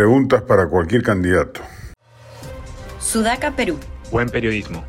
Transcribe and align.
Preguntas 0.00 0.40
para 0.40 0.66
cualquier 0.66 1.02
candidato. 1.02 1.60
Sudaca, 2.98 3.54
Perú. 3.54 3.78
Buen 4.10 4.30
periodismo. 4.30 4.82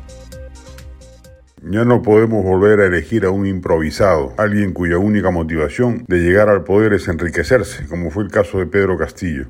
Ya 1.60 1.84
no 1.84 2.00
podemos 2.00 2.42
volver 2.42 2.80
a 2.80 2.86
elegir 2.86 3.26
a 3.26 3.30
un 3.30 3.46
improvisado, 3.46 4.32
alguien 4.38 4.72
cuya 4.72 4.96
única 4.96 5.30
motivación 5.30 6.06
de 6.08 6.20
llegar 6.20 6.48
al 6.48 6.64
poder 6.64 6.94
es 6.94 7.08
enriquecerse, 7.08 7.86
como 7.88 8.10
fue 8.10 8.24
el 8.24 8.30
caso 8.30 8.58
de 8.58 8.64
Pedro 8.64 8.96
Castillo. 8.96 9.48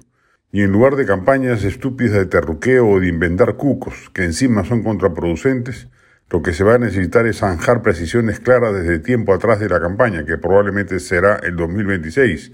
Y 0.50 0.62
en 0.62 0.72
lugar 0.72 0.96
de 0.96 1.06
campañas 1.06 1.62
estúpidas 1.62 2.14
de 2.14 2.26
terruqueo 2.26 2.88
o 2.88 2.98
de 2.98 3.06
inventar 3.06 3.54
cucos, 3.54 4.10
que 4.12 4.24
encima 4.24 4.64
son 4.64 4.82
contraproducentes, 4.82 5.86
lo 6.28 6.42
que 6.42 6.54
se 6.54 6.64
va 6.64 6.74
a 6.74 6.78
necesitar 6.78 7.24
es 7.28 7.38
zanjar 7.38 7.82
precisiones 7.82 8.40
claras 8.40 8.74
desde 8.74 8.98
tiempo 8.98 9.32
atrás 9.32 9.60
de 9.60 9.68
la 9.68 9.78
campaña, 9.78 10.24
que 10.24 10.38
probablemente 10.38 10.98
será 10.98 11.36
el 11.36 11.54
2026. 11.54 12.50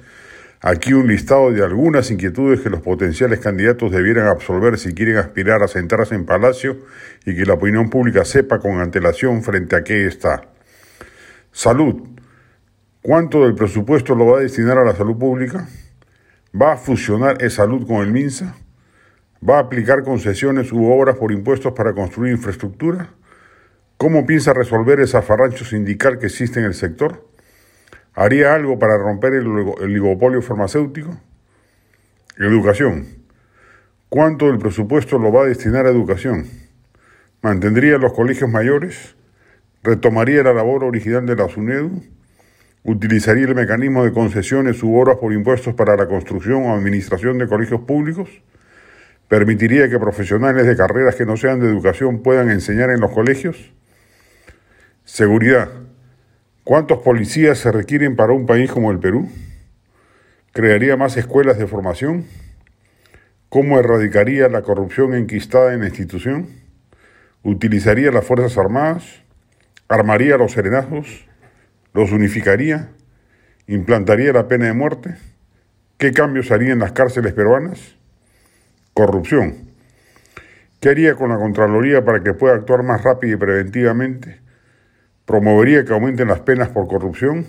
Aquí 0.61 0.93
un 0.93 1.07
listado 1.07 1.53
de 1.53 1.63
algunas 1.63 2.11
inquietudes 2.11 2.61
que 2.61 2.71
los 2.71 2.81
potenciales 2.81 3.39
candidatos 3.39 3.93
debieran 3.93 4.27
absolver 4.27 4.77
si 4.77 4.93
quieren 4.93 5.17
aspirar 5.17 5.63
a 5.63 5.69
sentarse 5.69 6.17
en 6.17 6.27
Palacio 6.27 6.79
y 7.25 7.37
que 7.37 7.47
la 7.47 7.55
opinión 7.55 7.91
pública 7.91 8.25
sepa 8.25 8.59
con 8.59 8.81
antelación 8.81 9.45
frente 9.45 9.77
a 9.77 9.85
qué 9.85 10.07
está. 10.07 10.49
Salud. 11.53 12.09
¿Cuánto 13.03 13.45
del 13.45 13.55
presupuesto 13.55 14.17
lo 14.17 14.27
va 14.27 14.39
a 14.39 14.43
destinar 14.43 14.79
a 14.79 14.85
la 14.85 14.97
salud 14.97 15.17
pública? 15.17 15.69
¿Va 16.61 16.73
a 16.73 16.77
fusionar 16.77 17.41
e-salud 17.41 17.87
con 17.87 17.99
el 17.99 18.11
MINSA? 18.11 18.57
¿Va 19.49 19.59
a 19.59 19.61
aplicar 19.61 20.03
concesiones 20.03 20.73
u 20.73 20.91
obras 20.91 21.17
por 21.17 21.31
impuestos 21.31 21.73
para 21.73 21.93
construir 21.93 22.33
infraestructura? 22.33 23.11
¿Cómo 23.97 24.27
piensa 24.27 24.53
resolver 24.53 24.99
ese 24.99 25.17
afarrancho 25.17 25.65
sindical 25.65 26.19
que 26.19 26.27
existe 26.27 26.59
en 26.59 26.67
el 26.67 26.75
sector? 26.75 27.28
¿Haría 28.21 28.53
algo 28.53 28.81
para 28.81 28.99
romper 28.99 29.35
el 29.35 29.47
oligopolio 29.47 30.43
farmacéutico? 30.43 31.17
Educación. 32.37 33.07
¿Cuánto 34.09 34.47
del 34.47 34.59
presupuesto 34.59 35.21
lo 35.21 35.31
va 35.31 35.45
a 35.45 35.47
destinar 35.47 35.87
a 35.87 35.91
educación? 35.91 36.47
¿Mantendría 37.43 37.97
los 37.97 38.13
colegios 38.13 38.51
mayores? 38.51 39.15
¿Retomaría 39.85 40.43
la 40.43 40.53
labor 40.53 40.83
original 40.83 41.27
de 41.27 41.37
la 41.37 41.49
SUNEDU? 41.49 42.03
¿Utilizaría 42.83 43.47
el 43.47 43.55
mecanismo 43.55 44.05
de 44.05 44.13
concesiones 44.13 44.83
u 44.83 44.97
obras 44.97 45.19
por 45.19 45.33
impuestos 45.33 45.75
para 45.75 45.97
la 45.97 46.09
construcción 46.09 46.65
o 46.65 46.75
administración 46.75 47.39
de 47.39 47.47
colegios 47.47 47.83
públicos? 47.83 48.29
¿Permitiría 49.29 49.89
que 49.89 50.01
profesionales 50.01 50.67
de 50.67 50.77
carreras 50.77 51.15
que 51.15 51.25
no 51.25 51.37
sean 51.37 51.61
de 51.61 51.69
educación 51.69 52.25
puedan 52.25 52.51
enseñar 52.51 52.91
en 52.91 52.99
los 52.99 53.13
colegios? 53.13 53.73
Seguridad. 55.05 55.69
¿Cuántos 56.69 56.99
policías 56.99 57.57
se 57.57 57.73
requieren 57.73 58.15
para 58.15 58.35
un 58.35 58.45
país 58.45 58.71
como 58.71 58.91
el 58.91 58.99
Perú? 58.99 59.27
¿Crearía 60.53 60.99
más 60.99 61.17
escuelas 61.17 61.57
de 61.57 61.67
formación? 61.67 62.27
¿Cómo 63.49 63.79
erradicaría 63.79 64.51
la 64.51 64.61
corrupción 64.61 65.15
enquistada 65.15 65.73
en 65.73 65.81
la 65.81 65.87
institución? 65.87 66.49
¿Utilizaría 67.43 68.13
las 68.13 68.27
Fuerzas 68.27 68.59
Armadas? 68.59 69.23
¿Armaría 69.89 70.37
los 70.37 70.53
serenazgos? 70.53 71.27
¿Los 71.95 72.13
unificaría? 72.13 72.91
¿Implantaría 73.67 74.35
la 74.35 74.47
pena 74.47 74.67
de 74.67 74.75
muerte? 74.75 75.17
¿Qué 75.97 76.13
cambios 76.13 76.51
haría 76.51 76.75
en 76.75 76.81
las 76.81 76.93
cárceles 76.93 77.33
peruanas? 77.33 77.97
Corrupción. 78.93 79.55
¿Qué 80.81 80.91
haría 80.91 81.15
con 81.15 81.31
la 81.31 81.39
Contraloría 81.39 82.05
para 82.05 82.23
que 82.23 82.35
pueda 82.35 82.57
actuar 82.57 82.83
más 82.83 83.03
rápido 83.03 83.37
y 83.37 83.39
preventivamente? 83.39 84.47
¿Promovería 85.29 85.85
que 85.85 85.93
aumenten 85.93 86.29
las 86.29 86.41
penas 86.41 86.71
por 86.71 86.89
corrupción? 86.89 87.45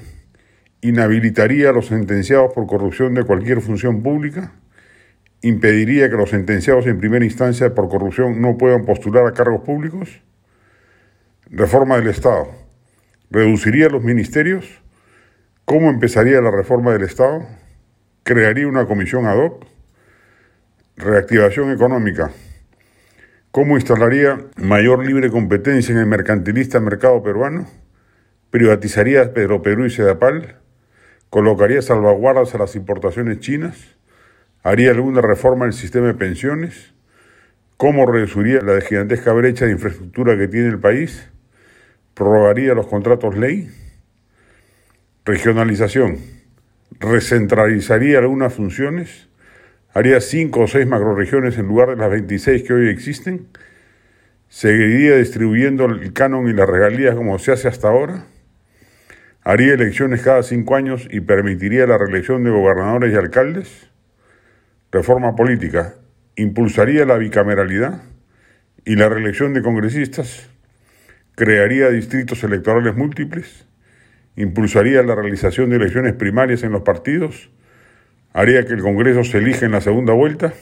¿Inhabilitaría 0.82 1.70
a 1.70 1.72
los 1.72 1.86
sentenciados 1.86 2.52
por 2.54 2.68
corrupción 2.68 3.14
de 3.14 3.24
cualquier 3.24 3.62
función 3.62 4.04
pública? 4.04 4.52
¿Impediría 5.42 6.10
que 6.10 6.18
los 6.18 6.30
sentenciados 6.30 6.88
en 6.88 6.98
primera 6.98 7.24
instancia 7.24 7.74
por 7.74 7.88
corrupción 7.88 8.42
no 8.42 8.58
puedan 8.58 8.84
postular 8.84 9.26
a 9.26 9.32
cargos 9.32 9.62
públicos? 9.62 10.22
Reforma 11.50 11.96
del 11.96 12.08
Estado. 12.08 12.50
¿Reduciría 13.32 13.88
los 13.88 14.04
ministerios? 14.04 14.66
¿Cómo 15.64 15.90
empezaría 15.90 16.42
la 16.42 16.52
reforma 16.52 16.92
del 16.92 17.04
Estado? 17.04 17.48
¿Crearía 18.24 18.68
una 18.68 18.88
comisión 18.88 19.26
ad 19.26 19.38
hoc? 19.38 19.66
Reactivación 20.98 21.72
económica. 21.72 22.30
¿Cómo 23.52 23.76
instalaría 23.78 24.46
mayor 24.58 25.06
libre 25.06 25.30
competencia 25.30 25.94
en 25.94 26.00
el 26.00 26.06
mercantilista 26.06 26.80
mercado 26.80 27.24
peruano? 27.24 27.68
¿Privatizaría 28.52 29.34
Pedro 29.34 29.62
Perú 29.62 29.86
y 29.86 29.90
Sedapal? 29.90 30.58
¿Colocaría 31.30 31.82
salvaguardas 31.82 32.56
a 32.56 32.58
las 32.60 32.76
importaciones 32.76 33.40
chinas? 33.40 33.98
¿Haría 34.64 34.92
alguna 34.92 35.22
reforma 35.22 35.66
del 35.66 35.74
sistema 35.74 36.08
de 36.08 36.14
pensiones? 36.14 36.94
¿Cómo 37.78 38.06
reduciría 38.06 38.62
la 38.62 38.82
gigantesca 38.82 39.34
brecha 39.34 39.66
de 39.66 39.72
infraestructura 39.72 40.38
que 40.38 40.48
tiene 40.48 40.68
el 40.68 40.80
país? 40.80 41.30
prorrogaría 42.20 42.74
los 42.74 42.88
contratos 42.88 43.38
ley, 43.38 43.70
regionalización, 45.24 46.18
recentralizaría 47.00 48.20
algunas 48.20 48.54
funciones, 48.54 49.29
haría 49.94 50.22
cinco 50.22 50.62
o 50.62 50.68
seis 50.68 50.88
macroregiones 50.88 51.58
en 51.58 51.68
lugar 51.68 51.90
de 51.90 51.96
las 51.96 52.10
26 52.10 52.64
que 52.64 52.74
hoy 52.74 52.90
existen, 52.90 53.48
seguiría 54.48 55.18
distribuyendo 55.18 55.86
el 55.86 56.14
canon 56.14 56.48
y 56.48 56.54
las 56.54 56.70
regalías 56.70 57.16
como 57.16 57.38
se 57.40 57.52
hace 57.52 57.68
hasta 57.68 57.90
ahora, 57.90 58.26
haría 59.44 59.74
elecciones 59.74 60.22
cada 60.22 60.44
cinco 60.44 60.76
años 60.76 61.08
y 61.10 61.22
permitiría 61.22 61.88
la 61.88 61.98
reelección 61.98 62.44
de 62.44 62.52
gobernadores 62.52 63.14
y 63.14 63.16
alcaldes, 63.16 63.90
reforma 64.92 65.36
política, 65.36 65.96
impulsaría 66.36 67.06
la 67.06 67.18
bicameralidad 67.18 68.04
y 68.86 68.96
la 68.96 69.10
reelección 69.10 69.54
de 69.54 69.62
congresistas, 69.62 70.50
crearía 71.36 71.90
distritos 71.90 72.44
electorales 72.44 72.96
múltiples, 72.96 73.66
impulsaría 74.36 75.04
la 75.04 75.16
realización 75.16 75.70
de 75.70 75.78
elecciones 75.78 76.14
primarias 76.14 76.64
en 76.64 76.72
los 76.72 76.82
partidos, 76.82 77.50
haría 78.34 78.66
que 78.66 78.74
el 78.74 78.82
Congreso 78.82 79.24
se 79.24 79.38
elija 79.40 79.66
en 79.66 79.72
la 79.74 79.82
segunda 79.82 80.14
vuelta. 80.14 80.54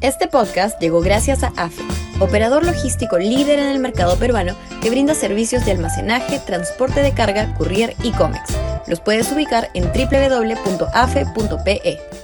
Este 0.00 0.28
podcast 0.28 0.80
llegó 0.80 1.00
gracias 1.00 1.42
a 1.42 1.48
AFE, 1.56 1.82
operador 2.20 2.64
logístico 2.64 3.18
líder 3.18 3.58
en 3.58 3.66
el 3.66 3.80
mercado 3.80 4.16
peruano 4.16 4.54
que 4.80 4.90
brinda 4.90 5.14
servicios 5.14 5.64
de 5.64 5.72
almacenaje, 5.72 6.38
transporte 6.38 7.02
de 7.02 7.12
carga, 7.12 7.52
courier 7.54 7.94
y 8.04 8.12
cómics. 8.12 8.56
Los 8.86 9.00
puedes 9.00 9.32
ubicar 9.32 9.68
en 9.74 9.84
www.afe.pe. 9.86 11.26